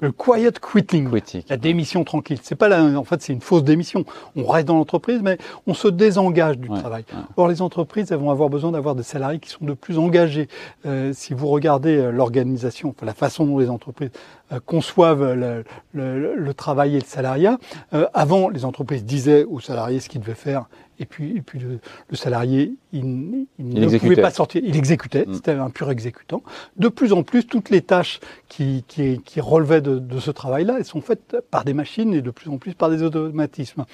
Le 0.03 0.11
quiet 0.11 0.51
quitting, 0.59 1.09
Quitting. 1.09 1.43
la 1.49 1.55
démission 1.57 2.03
tranquille. 2.03 2.37
C'est 2.43 2.55
pas 2.55 2.67
la, 2.67 2.83
en 2.83 3.05
fait, 3.05 3.21
c'est 3.21 3.31
une 3.31 3.41
fausse 3.41 3.63
démission. 3.63 4.03
On 4.35 4.45
reste 4.45 4.67
dans 4.67 4.75
l'entreprise, 4.75 5.21
mais 5.23 5.37
on 5.65 5.73
se 5.73 5.87
désengage 5.87 6.57
du 6.57 6.67
ouais, 6.67 6.77
travail. 6.77 7.05
Ouais. 7.11 7.19
Or, 7.37 7.47
les 7.47 7.61
entreprises, 7.61 8.11
elles 8.11 8.19
vont 8.19 8.29
avoir 8.29 8.49
besoin 8.49 8.71
d'avoir 8.71 8.95
des 8.95 9.03
salariés 9.03 9.39
qui 9.39 9.49
sont 9.49 9.63
de 9.65 9.73
plus 9.73 9.97
engagés. 9.97 10.49
Euh, 10.85 11.13
si 11.13 11.33
vous 11.33 11.47
regardez 11.47 11.95
euh, 11.95 12.11
l'organisation, 12.11 12.89
enfin, 12.89 13.05
la 13.05 13.13
façon 13.13 13.45
dont 13.45 13.57
les 13.57 13.69
entreprises 13.69 14.11
euh, 14.51 14.59
conçoivent 14.65 15.33
le, 15.33 15.63
le, 15.93 16.35
le, 16.35 16.53
travail 16.53 16.97
et 16.97 16.99
le 16.99 17.05
salariat, 17.05 17.57
euh, 17.93 18.05
avant, 18.13 18.49
les 18.49 18.65
entreprises 18.65 19.05
disaient 19.05 19.45
aux 19.45 19.61
salariés 19.61 20.01
ce 20.01 20.09
qu'ils 20.09 20.19
devaient 20.19 20.35
faire 20.35 20.65
et 20.99 21.05
puis, 21.05 21.35
et 21.37 21.41
puis 21.41 21.59
le, 21.59 21.79
le 22.09 22.15
salarié, 22.15 22.73
il, 22.91 22.99
il, 23.03 23.47
il 23.59 23.65
ne 23.69 23.83
exécutait. 23.83 23.99
pouvait 24.09 24.21
pas 24.21 24.31
sortir, 24.31 24.61
il 24.63 24.75
exécutait, 24.77 25.25
mmh. 25.25 25.33
c'était 25.33 25.51
un 25.51 25.69
pur 25.69 25.89
exécutant. 25.89 26.43
De 26.77 26.87
plus 26.87 27.13
en 27.13 27.23
plus, 27.23 27.45
toutes 27.45 27.69
les 27.69 27.81
tâches 27.81 28.19
qui, 28.49 28.83
qui, 28.87 29.21
qui 29.21 29.41
relevaient 29.41 29.81
de, 29.81 29.99
de 29.99 30.19
ce 30.19 30.31
travail-là, 30.31 30.75
elles 30.77 30.85
sont 30.85 31.01
faites 31.01 31.37
par 31.51 31.63
des 31.65 31.73
machines 31.73 32.13
et 32.13 32.21
de 32.21 32.31
plus 32.31 32.49
en 32.49 32.57
plus 32.57 32.73
par 32.73 32.89
des 32.89 33.03
automatismes. 33.03 33.85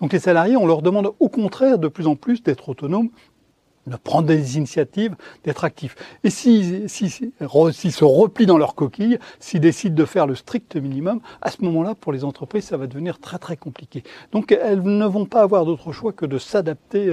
Donc 0.00 0.12
les 0.12 0.18
salariés, 0.18 0.56
on 0.56 0.66
leur 0.66 0.82
demande 0.82 1.12
au 1.18 1.28
contraire 1.28 1.78
de 1.78 1.88
plus 1.88 2.06
en 2.06 2.16
plus 2.16 2.42
d'être 2.42 2.68
autonomes 2.68 3.10
de 3.88 3.96
prendre 3.96 4.26
des 4.26 4.56
initiatives, 4.56 5.14
d'être 5.44 5.64
actifs. 5.64 5.96
Et 6.24 6.30
s'ils 6.30 6.88
si, 6.88 7.10
si, 7.10 7.32
si, 7.72 7.90
se 7.90 8.04
replient 8.04 8.46
dans 8.46 8.58
leur 8.58 8.74
coquille, 8.74 9.18
s'ils 9.40 9.60
décident 9.60 9.94
de 9.94 10.04
faire 10.04 10.26
le 10.26 10.34
strict 10.34 10.76
minimum, 10.76 11.20
à 11.42 11.50
ce 11.50 11.62
moment-là, 11.62 11.94
pour 11.94 12.12
les 12.12 12.24
entreprises, 12.24 12.64
ça 12.64 12.76
va 12.76 12.86
devenir 12.86 13.18
très 13.18 13.38
très 13.38 13.56
compliqué. 13.56 14.02
Donc 14.32 14.52
elles 14.52 14.82
ne 14.82 15.06
vont 15.06 15.24
pas 15.24 15.42
avoir 15.42 15.64
d'autre 15.64 15.92
choix 15.92 16.12
que 16.12 16.26
de 16.26 16.38
s'adapter 16.38 17.08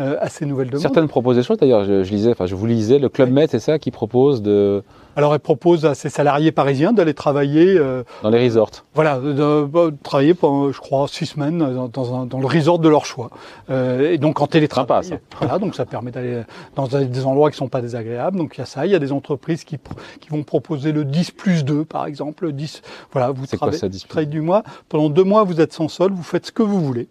euh, 0.00 0.16
à 0.20 0.28
ces 0.28 0.46
nouvelles 0.46 0.70
demandes. 0.70 0.82
Certaines 0.82 1.08
proposent 1.08 1.36
des 1.36 1.42
choses, 1.42 1.58
d'ailleurs, 1.58 1.84
je, 1.84 2.02
je, 2.02 2.10
lisais, 2.10 2.30
enfin 2.30 2.46
je 2.46 2.54
vous 2.54 2.66
lisais, 2.66 2.98
le 2.98 3.08
Club. 3.08 3.30
Med, 3.30 3.50
c'est 3.50 3.58
ça, 3.58 3.78
qui 3.78 3.90
propose 3.90 4.42
de... 4.42 4.82
Alors, 5.16 5.32
elle 5.32 5.40
propose 5.40 5.86
à 5.86 5.94
ses 5.94 6.10
salariés 6.10 6.52
parisiens 6.52 6.92
d'aller 6.92 7.14
travailler 7.14 7.78
euh, 7.78 8.02
dans 8.22 8.28
les 8.28 8.44
resorts. 8.44 8.70
Voilà, 8.94 9.18
de, 9.18 9.32
de, 9.32 9.90
de, 9.90 9.94
travailler 10.02 10.34
pendant, 10.34 10.70
je 10.70 10.78
crois, 10.78 11.08
six 11.08 11.24
semaines 11.24 11.58
dans, 11.58 11.88
dans, 11.88 12.14
un, 12.14 12.26
dans 12.26 12.38
le 12.38 12.46
resort 12.46 12.78
de 12.78 12.88
leur 12.88 13.06
choix. 13.06 13.30
Euh, 13.70 14.12
et 14.12 14.18
donc 14.18 14.42
en 14.42 14.46
télétravail. 14.46 15.04
Sympa, 15.04 15.16
ça. 15.16 15.38
Voilà, 15.40 15.58
donc 15.58 15.74
ça 15.74 15.86
permet 15.86 16.10
d'aller 16.10 16.42
dans 16.74 16.86
des 16.86 17.24
endroits 17.24 17.50
qui 17.50 17.56
sont 17.56 17.68
pas 17.68 17.80
désagréables. 17.80 18.36
Donc 18.36 18.56
il 18.56 18.58
y 18.58 18.62
a 18.62 18.66
ça. 18.66 18.84
Il 18.84 18.92
y 18.92 18.94
a 18.94 18.98
des 18.98 19.12
entreprises 19.12 19.64
qui, 19.64 19.78
qui 20.20 20.28
vont 20.28 20.42
proposer 20.42 20.92
le 20.92 21.04
10 21.04 21.30
plus 21.30 21.64
2, 21.64 21.86
par 21.86 22.04
exemple. 22.04 22.44
Le 22.44 22.52
10, 22.52 22.82
voilà, 23.12 23.30
vous 23.30 23.46
travaillez, 23.46 23.78
quoi, 23.78 23.88
ça, 23.88 23.88
10 23.88 24.06
du 24.26 24.42
mois. 24.42 24.64
Pendant 24.90 25.08
deux 25.08 25.24
mois, 25.24 25.44
vous 25.44 25.62
êtes 25.62 25.72
sans 25.72 25.88
sol, 25.88 26.12
vous 26.12 26.22
faites 26.22 26.46
ce 26.46 26.52
que 26.52 26.62
vous 26.62 26.80
voulez. 26.80 27.08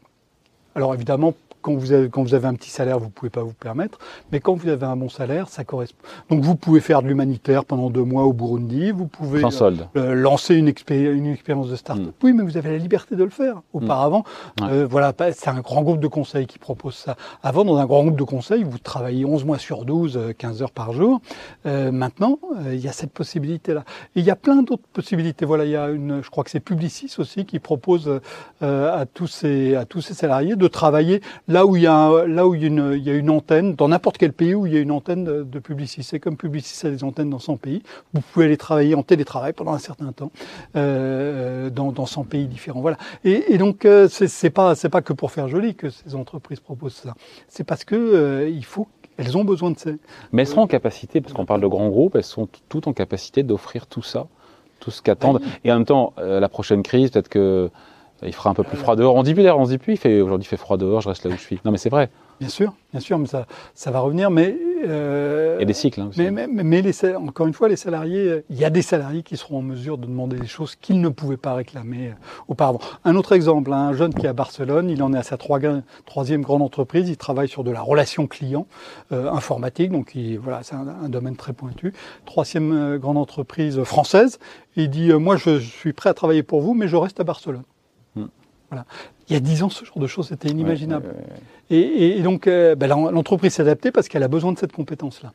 Alors 0.76 0.94
évidemment, 0.94 1.34
quand 1.66 1.74
vous, 1.74 1.92
avez, 1.94 2.10
quand 2.10 2.22
vous 2.22 2.36
avez 2.36 2.46
un 2.48 2.54
petit 2.54 2.70
salaire, 2.70 3.00
vous 3.00 3.10
pouvez 3.10 3.32
pas 3.32 3.42
vous 3.42 3.54
permettre. 3.54 3.98
Mais 4.32 4.40
quand 4.40 4.54
vous 4.54 4.70
avez 4.70 4.86
un 4.86 4.96
bon 4.96 5.10
salaire, 5.10 5.50
ça 5.50 5.64
correspond. 5.64 5.98
Donc 6.30 6.44
vous 6.44 6.54
pouvez 6.56 6.80
faire 6.80 7.02
de 7.02 7.08
l'humanitaire 7.08 7.66
pendant 7.66 7.90
deux 7.90 8.04
mois 8.04 8.26
au 8.26 8.34
Burundi. 8.34 8.92
Vous 8.92 9.08
pouvez 9.08 9.42
Sans 9.42 9.50
solde. 9.50 9.88
euh, 9.98 10.14
lancer 10.14 10.54
une, 10.54 10.70
expé- 10.70 11.12
une 11.12 11.26
expérience 11.26 11.70
de 11.70 11.76
start-up. 11.76 12.06
Mm. 12.06 12.12
Oui, 12.24 12.34
mais 12.34 12.44
vous 12.44 12.56
avez 12.58 12.70
la 12.70 12.78
liberté 12.78 13.16
de 13.16 13.24
le 13.24 13.32
faire. 13.32 13.62
Auparavant, 13.74 14.24
Ouais. 14.62 14.68
euh, 14.70 14.88
voilà, 14.88 15.12
c'est 15.34 15.48
un 15.50 15.60
grand 15.62 15.82
groupe 15.82 16.00
de 16.00 16.08
conseil 16.08 16.46
qui 16.46 16.60
propose 16.60 16.94
ça. 16.94 17.16
Avant, 17.42 17.66
dans 17.66 17.78
un 17.78 17.86
grand 17.88 18.04
groupe 18.04 18.18
de 18.20 18.24
conseil, 18.24 18.64
vous 18.64 18.78
travaillez 18.78 19.26
11 19.26 19.44
mois 19.44 19.58
sur 19.58 19.86
12, 19.86 20.18
euh, 20.18 20.34
15 20.38 20.62
heures 20.62 20.72
par 20.72 20.94
jour. 20.94 21.20
Euh, 21.66 21.92
maintenant, 21.92 22.38
euh, 22.64 22.74
il 22.76 22.80
y 22.80 22.88
a 22.88 22.92
cette 22.92 23.12
possibilité-là. 23.12 23.84
Et 24.16 24.20
il 24.20 24.26
y 24.26 24.30
a 24.30 24.36
plein 24.36 24.62
d'autres 24.62 24.88
possibilités. 24.94 25.46
Voilà, 25.46 25.66
il 25.66 25.72
y 25.72 25.76
a 25.76 25.90
une, 25.90 26.22
je 26.22 26.30
crois 26.30 26.44
que 26.44 26.52
c'est 26.52 26.60
Publicis 26.60 27.12
aussi 27.18 27.46
qui 27.46 27.58
propose 27.60 28.20
euh, 28.62 28.94
à 29.02 29.06
tous 29.08 29.28
ces 29.28 29.76
à 29.76 29.86
tous 29.86 30.02
ces 30.02 30.14
salariés 30.14 30.56
de 30.56 30.68
travailler 30.68 31.22
là 31.48 31.55
où 31.64 31.76
il 31.76 31.84
y 31.84 31.88
a 31.88 31.94
un- 31.96 32.26
là 32.26 32.48
où 32.48 32.56
il 32.56 32.62
y 32.62 32.64
a 32.64 32.68
une, 32.68 32.94
il 32.98 33.04
y 33.04 33.12
a 33.12 33.14
une 33.14 33.30
antenne 33.30 33.76
dans 33.76 33.88
n'importe 33.88 34.18
quel 34.18 34.34
pays 34.34 34.56
où 34.56 34.66
il 34.66 34.74
y 34.74 34.78
a 34.78 34.80
une 34.80 34.90
antenne 34.90 35.24
de, 35.24 35.44
de 35.44 35.60
Publicis. 35.60 36.02
C'est 36.02 36.20
comme 36.20 36.38
Publicis 36.38 36.88
a 36.88 36.90
des 36.90 37.04
antennes 37.04 37.30
dans 37.30 37.38
100 37.38 37.58
pays. 37.58 37.84
Vous 38.16 38.22
pouvez 38.22 38.46
aller 38.46 38.58
travailler 38.58 38.96
en 38.96 39.04
télétravail 39.04 39.54
pendant 39.54 39.74
un 39.74 39.78
certain 39.80 40.12
temps 40.12 40.32
euh, 40.76 41.70
dans, 41.70 41.92
dans 41.92 42.06
100 42.08 42.24
pays 42.24 42.48
différents. 42.48 42.82
Voilà. 42.82 42.98
Et, 43.24 43.54
et 43.54 43.58
donc 43.60 43.86
euh, 43.86 44.08
c'est 44.10 44.50
pas 44.50 44.74
c'est 44.74 44.90
pas 44.90 45.02
que 45.04 45.14
pour 45.14 45.32
faire 45.32 45.48
joli 45.48 45.76
que 45.76 45.90
ces 45.92 46.16
entreprises 46.16 46.60
proposent 46.60 46.96
ça. 46.96 47.14
C'est 47.48 47.64
parce 47.64 47.84
que 47.84 47.96
euh, 47.96 48.50
il 48.50 48.66
faut 48.66 48.88
elles 49.18 49.38
ont 49.38 49.46
besoin 49.46 49.72
de 49.72 49.80
ces 49.80 49.96
Mais 50.34 50.42
elles 50.42 50.48
seront 50.48 50.64
en 50.64 50.68
capacité, 50.68 51.22
parce 51.22 51.34
qu'on 51.34 51.46
parle 51.46 51.62
de 51.62 51.68
grands 51.68 51.88
groupes, 51.88 52.16
elles 52.16 52.24
sont 52.24 52.50
toutes 52.68 52.88
en 52.88 52.94
capacité 52.94 53.44
d'offrir 53.44 53.88
tout 53.88 54.02
ça, 54.02 54.28
tout 54.82 54.92
ce 54.92 55.02
qu'attendent. 55.02 55.42
Et 55.64 55.72
en 55.72 55.76
même 55.76 55.86
temps, 55.86 56.12
euh, 56.18 56.42
la 56.42 56.50
prochaine 56.50 56.84
crise, 56.84 57.12
peut-être 57.12 57.30
que 57.30 57.40
euh, 57.40 57.70
il 58.24 58.34
fera 58.34 58.50
un 58.50 58.54
peu 58.54 58.64
plus 58.64 58.78
froid 58.78 58.96
dehors. 58.96 59.16
On 59.16 59.24
dit 59.24 59.34
plus 59.34 59.44
d'ailleurs, 59.44 59.60
on 59.60 59.66
se 59.66 59.72
dit 59.72 59.78
plus, 59.78 59.94
il 59.94 59.98
fait 59.98 60.22
aujourd'hui 60.22 60.46
il 60.46 60.48
fait 60.50 60.58
froid 60.58 60.78
dehors, 60.78 61.02
je 61.02 61.10
reste 61.10 61.26
là 61.26 61.32
où 61.32 61.38
je 61.38 61.42
suis. 61.42 61.60
Non 61.66 61.72
mais 61.72 61.78
c'est 61.78 61.90
vrai. 61.90 62.10
Bien 62.42 62.50
sûr, 62.50 62.74
bien 62.92 63.00
sûr, 63.00 63.18
mais 63.18 63.28
ça, 63.28 63.46
ça 63.76 63.92
va 63.92 64.02
revenir. 64.02 64.30
Mais, 64.30 64.58
euh, 64.86 65.56
Il 65.58 65.62
y 65.62 65.64
a 65.64 65.66
des 65.66 65.72
cycles. 65.74 66.02
hein, 66.02 66.08
aussi. 66.10 66.20
mais, 66.22 66.32
mais, 66.32 66.64
mais 66.66 66.82
les, 66.82 66.92
sal- 66.92 67.16
encore 67.16 67.48
une 67.48 67.54
fois, 67.54 67.70
les 67.70 67.78
salariés, 67.78 68.28
euh, 68.28 68.44
il 68.50 68.58
y 68.60 68.66
a 68.66 68.70
des 68.70 68.82
salariés 68.82 69.24
qui 69.24 69.38
seront 69.38 69.60
en 69.60 69.62
mesure 69.62 69.98
de 69.98 70.06
demander 70.06 70.38
des 70.38 70.46
choses 70.46 70.76
qu'ils 70.76 71.00
ne 71.00 71.08
pouvaient 71.08 71.38
pas 71.38 71.54
réclamer 71.54 72.10
euh, 72.10 72.14
auparavant. 72.50 72.80
Un 73.06 73.16
autre 73.16 73.32
exemple, 73.32 73.72
hein, 73.72 73.78
un 73.88 73.94
jeune 73.94 74.14
qui 74.14 74.26
est 74.26 74.30
à 74.30 74.34
Barcelone, 74.34 74.90
il 74.90 75.02
en 75.02 75.14
est 75.14 75.18
à 75.18 75.24
sa 75.24 75.38
trois- 75.38 75.62
troisième 76.06 76.42
grande 76.42 76.62
entreprise, 76.62 77.08
il 77.08 77.16
travaille 77.16 77.48
sur 77.48 77.64
de 77.64 77.72
la 77.72 77.82
relation 77.82 78.28
client 78.28 78.68
euh, 79.14 79.32
informatique, 79.32 79.94
donc 79.94 80.14
il, 80.14 80.38
voilà, 80.38 80.60
c'est 80.62 80.76
un, 80.76 80.88
un 81.06 81.08
domaine 81.08 81.38
très 81.38 81.54
pointu. 81.54 81.94
Troisième 82.26 82.98
grande 82.98 83.18
entreprise 83.18 83.82
française, 83.84 84.40
il 84.76 84.90
dit 84.90 85.10
euh, 85.12 85.20
moi 85.20 85.38
je, 85.38 85.58
je 85.60 85.70
suis 85.72 85.94
prêt 85.94 86.10
à 86.10 86.14
travailler 86.14 86.44
pour 86.44 86.60
vous, 86.60 86.74
mais 86.74 86.90
je 86.90 86.98
reste 86.98 87.18
à 87.22 87.24
Barcelone. 87.24 87.64
Hmm. 88.16 88.26
Voilà. 88.70 88.86
Il 89.30 89.34
y 89.34 89.36
a 89.36 89.40
dix 89.40 89.64
ans, 89.64 89.70
ce 89.70 89.86
genre 89.86 90.00
de 90.00 90.08
choses 90.08 90.28
c'était 90.30 90.50
inimaginable. 90.50 91.08
Ouais, 91.08 91.14
ouais, 91.78 91.82
ouais. 91.82 92.18
Et, 92.18 92.22
donc, 92.22 92.48
euh, 92.48 92.76
ben, 92.76 92.88
l'en- 92.88 93.12
l'entreprise 93.12 93.54
s'est 93.54 93.62
adaptée 93.62 93.92
parce 93.92 94.08
qu'elle 94.08 94.24
a 94.24 94.28
besoin 94.28 94.52
de 94.54 94.58
cette 94.60 94.72
compétence-là. 94.72 95.34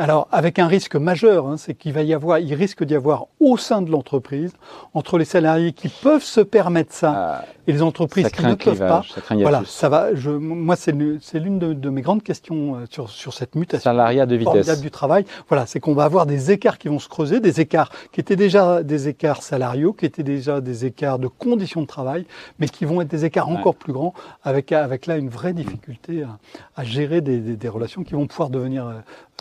Alors, 0.00 0.28
avec 0.30 0.60
un 0.60 0.68
risque 0.68 0.94
majeur, 0.94 1.48
hein, 1.48 1.56
c'est 1.56 1.74
qu'il 1.74 1.92
va 1.92 2.02
y 2.02 2.14
avoir, 2.14 2.38
il 2.38 2.54
risque 2.54 2.84
d'y 2.84 2.94
avoir 2.94 3.26
au 3.40 3.56
sein 3.56 3.82
de 3.82 3.90
l'entreprise, 3.90 4.52
entre 4.94 5.18
les 5.18 5.24
salariés 5.24 5.72
qui 5.72 5.88
peuvent 5.88 6.22
se 6.22 6.40
permettre 6.40 6.92
ça 6.92 7.12
Ah, 7.16 7.44
et 7.66 7.72
les 7.72 7.82
entreprises 7.82 8.28
qui 8.30 8.44
ne 8.44 8.54
peuvent 8.54 8.78
pas. 8.78 9.02
ça 9.12 9.34
Voilà, 9.34 9.62
ça 9.66 9.88
va. 9.88 10.14
Je, 10.14 10.30
moi, 10.30 10.76
c'est 10.76 10.92
l'une 10.92 11.58
de, 11.58 11.72
de 11.72 11.90
mes 11.90 12.00
grandes 12.02 12.22
questions 12.22 12.76
euh, 12.76 12.84
sur, 12.88 13.10
sur 13.10 13.34
cette 13.34 13.56
mutation 13.56 13.82
Salariat 13.90 14.24
de 14.26 14.36
vitesse. 14.36 14.80
du 14.80 14.90
travail. 14.92 15.24
Voilà, 15.48 15.66
c'est 15.66 15.80
qu'on 15.80 15.94
va 15.94 16.04
avoir 16.04 16.26
des 16.26 16.52
écarts 16.52 16.78
qui 16.78 16.86
vont 16.88 17.00
se 17.00 17.08
creuser, 17.08 17.40
des 17.40 17.60
écarts 17.60 17.90
qui 18.12 18.20
étaient 18.20 18.36
déjà 18.36 18.84
des 18.84 19.08
écarts 19.08 19.42
salariaux, 19.42 19.92
qui 19.92 20.06
étaient 20.06 20.22
déjà 20.22 20.60
des 20.60 20.86
écarts 20.86 21.18
de 21.18 21.26
conditions 21.26 21.82
de 21.82 21.86
travail, 21.88 22.24
mais 22.60 22.68
qui 22.68 22.84
vont 22.84 23.00
être 23.00 23.08
des 23.08 23.24
écarts 23.24 23.48
Ouais. 23.50 23.56
encore 23.56 23.74
plus 23.74 23.92
grands, 23.92 24.14
avec, 24.44 24.70
avec 24.70 25.06
là 25.06 25.16
une 25.16 25.28
vraie 25.28 25.52
difficulté 25.54 26.22
à, 26.22 26.38
à 26.76 26.84
gérer 26.84 27.20
des, 27.20 27.38
des- 27.38 27.56
des 27.56 27.68
relations 27.68 28.04
qui 28.04 28.14
vont 28.14 28.26
pouvoir 28.28 28.48
devenir 28.50 28.86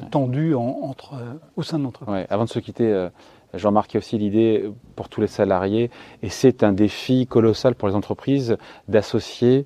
euh, 0.04 0.54
en- 0.54 0.80
entre, 0.84 1.14
euh, 1.16 1.34
au 1.56 1.64
sein 1.64 1.80
de 1.80 1.84
l'entreprise. 1.84 2.14
Ouais, 2.14 2.28
avant 2.30 2.46
de 2.46 2.50
se 2.50 2.60
quitter, 2.60 2.92
euh, 2.92 3.10
Jean-Marc, 3.54 3.92
il 3.92 3.96
y 3.96 3.98
a 3.98 4.00
aussi 4.00 4.18
l'idée 4.18 4.70
pour 4.96 5.10
tous 5.10 5.22
les 5.22 5.28
salariés, 5.28 5.90
et 6.22 6.30
c'est 6.30 6.64
un 6.64 6.74
défi 6.74 7.28
colossal 7.28 7.76
pour 7.76 7.88
les 7.88 7.96
entreprises 7.96 8.58
d'associer 8.88 9.66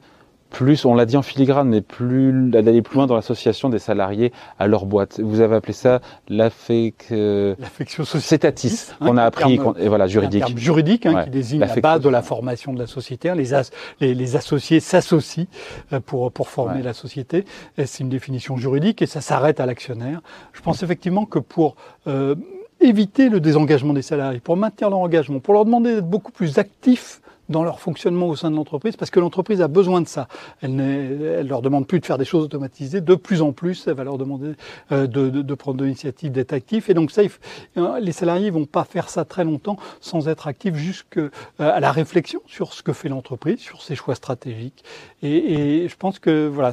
plus, 0.52 0.86
on 0.86 0.94
l'a 0.94 1.06
dit 1.08 1.18
en 1.18 1.22
filigrane, 1.24 1.68
mais 1.70 1.82
plus 1.82 2.52
d'aller 2.52 2.82
plus 2.84 2.98
loin 2.98 3.08
dans 3.08 3.16
l'association 3.16 3.70
des 3.70 3.80
salariés 3.80 4.32
à 4.60 4.68
leur 4.68 4.86
boîte. 4.86 5.20
Vous 5.20 5.40
avez 5.42 5.56
appelé 5.56 5.74
ça 5.74 6.02
euh, 6.30 7.56
L'affection 7.60 8.04
sociale. 8.04 8.22
cétatis, 8.22 8.92
hein, 9.00 9.08
qu'on 9.08 9.18
a 9.18 9.24
appris, 9.24 9.58
terme- 9.58 9.76
et 9.80 9.88
voilà, 9.88 10.08
juridique. 10.08 10.44
Un 10.44 10.48
terme 10.48 10.58
juridique 10.60 11.06
hein, 11.06 11.14
Ouais. 11.16 11.24
qui 11.24 11.30
désigne 11.32 11.60
la 11.62 11.76
base 11.78 12.02
de 12.02 12.10
la 12.10 12.22
formation 12.22 12.74
de 12.74 12.80
la 12.80 12.88
société. 12.88 13.30
hein. 13.30 13.36
Les, 13.36 13.54
as- 13.54 13.72
les, 14.00 14.14
les 14.14 14.36
associés 14.36 14.80
s'associent 14.80 15.46
euh, 15.94 16.00
pour, 16.00 16.32
pour 16.32 16.50
former 16.50 16.76
Ouais. 16.78 16.82
la 16.84 16.94
société. 16.94 17.46
C'est 17.78 18.00
une 18.04 18.10
définition 18.10 18.58
juridique 18.58 19.02
et 19.02 19.06
ça 19.08 19.22
s'arrête 19.22 19.60
à 19.60 19.66
l'actionnaire. 19.66 20.22
Je 20.54 20.62
pense 20.62 20.84
effectivement 20.84 21.26
que 21.26 21.40
pour 21.40 21.76
euh, 22.08 22.36
éviter 22.80 23.30
le 23.30 23.40
désengagement 23.40 23.94
des 23.94 24.02
salariés, 24.02 24.40
pour 24.40 24.58
maintenir 24.58 24.90
leur 24.90 25.00
engagement, 25.00 25.40
pour 25.40 25.54
leur 25.54 25.66
demander 25.66 25.96
d'être 25.96 26.10
beaucoup 26.10 26.32
plus 26.32 26.58
actifs 26.58 27.22
dans 27.52 27.64
leur 27.64 27.80
fonctionnement 27.80 28.28
au 28.28 28.36
sein 28.36 28.50
de 28.50 28.56
l'entreprise, 28.56 28.96
parce 28.96 29.12
que 29.12 29.20
l'entreprise 29.20 29.62
a 29.62 29.68
besoin 29.68 30.02
de 30.02 30.08
ça. 30.08 30.28
Elle 30.62 30.76
ne 30.76 31.44
leur 31.44 31.62
demande 31.62 31.86
plus 31.88 32.00
de 32.00 32.06
faire 32.06 32.18
des 32.18 32.26
choses 32.26 32.46
automatisées, 32.46 33.02
de 33.02 33.16
plus 33.16 33.42
en 33.42 33.52
plus, 33.52 33.86
elle 33.88 33.94
va 33.94 34.04
leur 34.04 34.18
demander 34.18 34.54
euh, 34.92 35.06
de, 35.08 35.30
de, 35.30 35.42
de 35.42 35.54
prendre 35.54 35.78
de 35.78 35.84
l'initiative, 35.86 36.32
d'être 36.32 36.54
actifs. 36.54 36.90
Et 36.90 36.94
donc 36.94 37.12
ça, 37.12 37.24
il 37.24 37.30
euh, 37.78 38.00
les 38.00 38.12
salariés 38.12 38.50
vont 38.50 38.66
pas 38.66 38.84
faire 38.84 39.10
ça 39.10 39.26
très 39.26 39.44
longtemps 39.44 39.78
sans 40.00 40.28
être 40.28 40.48
actifs 40.48 40.76
jusqu'à 40.76 41.30
la 41.60 41.92
réflexion 41.92 42.42
sur 42.48 42.74
ce 42.74 42.82
que 42.84 42.94
fait 42.94 43.10
l'entreprise, 43.10 43.60
sur 43.60 43.82
ses 43.82 43.96
choix 43.96 44.16
stratégiques. 44.16 44.84
Et, 45.22 45.84
et 45.84 45.88
je 45.88 45.96
pense 45.96 46.20
que 46.20 46.48
voilà, 46.48 46.72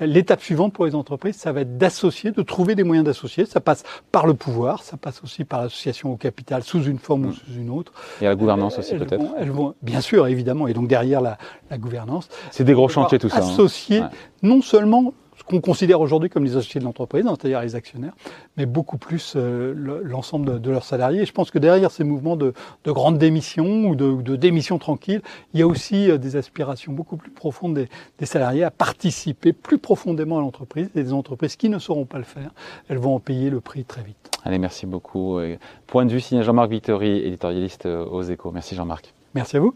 l'étape 0.00 0.40
suivante 0.40 0.72
pour 0.72 0.86
les 0.86 0.94
entreprises, 0.94 1.36
ça 1.36 1.52
va 1.52 1.62
être 1.62 1.76
d'associer, 1.76 2.30
de 2.30 2.42
trouver 2.42 2.74
des 2.74 2.84
moyens 2.84 3.04
d'associer. 3.04 3.44
Ça 3.46 3.60
passe 3.60 3.82
par 4.12 4.26
le 4.26 4.34
pouvoir, 4.34 4.82
ça 4.82 4.96
passe 4.96 5.22
aussi 5.22 5.44
par 5.44 5.62
l'association 5.62 6.12
au 6.12 6.16
capital 6.16 6.62
sous 6.62 6.82
une 6.84 6.98
forme 6.98 7.26
ou 7.26 7.32
sous 7.32 7.52
une 7.56 7.70
autre. 7.70 7.92
Et 8.20 8.24
la 8.24 8.34
gouvernance 8.34 8.78
aussi 8.78 8.94
peut-être. 8.94 9.16
vont- 9.16 9.34
elles 9.38 9.50
vont- 9.50 9.74
bien 9.82 10.00
sûr, 10.04 10.26
évidemment, 10.28 10.68
et 10.68 10.74
donc 10.74 10.86
derrière 10.86 11.20
la, 11.20 11.38
la 11.70 11.78
gouvernance. 11.78 12.28
C'est 12.50 12.64
des 12.64 12.74
gros 12.74 12.88
chantiers 12.88 13.18
tout 13.18 13.28
ça. 13.28 13.38
hein. 13.38 13.40
Associer 13.40 14.00
Ouais. 14.00 14.06
non 14.42 14.60
seulement 14.62 15.12
ce 15.36 15.42
qu'on 15.42 15.60
considère 15.60 16.00
aujourd'hui 16.00 16.30
comme 16.30 16.44
les 16.44 16.56
associés 16.56 16.78
de 16.80 16.84
l'entreprise, 16.84 17.24
c'est-à-dire 17.26 17.60
les 17.60 17.74
actionnaires, 17.74 18.14
mais 18.56 18.66
beaucoup 18.66 18.98
plus 18.98 19.34
euh, 19.36 19.74
le- 19.76 20.00
l'ensemble 20.02 20.46
de, 20.46 20.58
de 20.58 20.70
leurs 20.70 20.84
salariés. 20.84 21.22
Et 21.22 21.26
je 21.26 21.32
pense 21.32 21.50
que 21.50 21.58
derrière 21.58 21.90
ces 21.90 22.04
mouvements 22.04 22.36
de, 22.36 22.54
de 22.84 22.92
grandes 22.92 23.18
démissions 23.18 23.86
ou 23.88 23.96
de, 23.96 24.04
ou 24.06 24.22
de 24.22 24.36
démissions 24.36 24.78
tranquilles, 24.78 25.22
il 25.52 25.58
y 25.60 25.62
a 25.62 25.66
aussi 25.66 26.08
euh, 26.10 26.18
des 26.18 26.36
aspirations 26.36 26.92
beaucoup 26.92 27.16
plus 27.16 27.32
profondes 27.32 27.74
des, 27.74 27.88
des 28.20 28.26
salariés 28.26 28.62
à 28.64 28.70
participer 28.70 29.52
plus 29.52 29.78
profondément 29.78 30.38
à 30.38 30.40
l'entreprise. 30.40 30.88
Et 30.94 31.02
des 31.02 31.12
entreprises 31.12 31.56
qui 31.56 31.68
ne 31.68 31.78
sauront 31.80 32.06
pas 32.06 32.18
le 32.18 32.24
faire, 32.24 32.50
elles 32.88 32.98
vont 32.98 33.16
en 33.16 33.20
payer 33.20 33.50
le 33.50 33.60
prix 33.60 33.84
très 33.84 34.02
vite. 34.02 34.30
Allez, 34.44 34.58
merci 34.58 34.86
beaucoup. 34.86 35.40
Point 35.88 36.06
de 36.06 36.12
vue 36.12 36.20
signé 36.20 36.42
Jean-Marc 36.44 36.70
Vittori, 36.70 37.18
éditorialiste 37.18 37.86
euh, 37.86 38.04
aux 38.06 38.22
échos. 38.22 38.50
Merci 38.54 38.76
Jean-Marc. 38.76 39.12
Merci 39.34 39.56
à 39.56 39.60
vous. 39.60 39.74